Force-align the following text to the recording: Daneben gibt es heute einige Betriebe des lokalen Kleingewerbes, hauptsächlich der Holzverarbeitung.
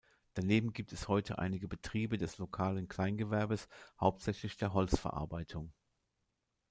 Daneben 0.33 0.73
gibt 0.73 0.93
es 0.93 1.07
heute 1.09 1.37
einige 1.37 1.67
Betriebe 1.67 2.17
des 2.17 2.39
lokalen 2.39 2.87
Kleingewerbes, 2.87 3.67
hauptsächlich 3.99 4.57
der 4.57 4.73
Holzverarbeitung. 4.73 5.73